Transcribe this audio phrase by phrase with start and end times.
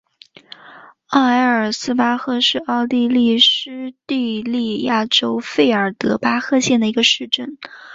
[1.09, 7.59] 奥埃尔斯巴赫是奥地利施蒂利亚州费尔德巴赫县的一个市镇。